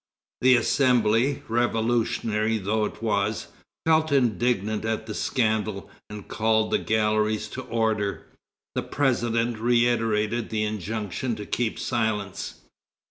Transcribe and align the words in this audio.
The 0.41 0.55
Assembly, 0.55 1.43
revolutionary 1.47 2.57
though 2.57 2.85
it 2.85 3.03
was, 3.03 3.49
felt 3.85 4.11
indignant 4.11 4.83
at 4.83 5.05
the 5.05 5.13
scandal, 5.13 5.91
and 6.09 6.27
called 6.27 6.71
the 6.71 6.79
galleries 6.79 7.47
to 7.49 7.61
order. 7.61 8.25
The 8.73 8.81
president 8.81 9.59
reiterated 9.59 10.49
the 10.49 10.63
injunction 10.63 11.35
to 11.35 11.45
keep 11.45 11.77
silence. 11.77 12.61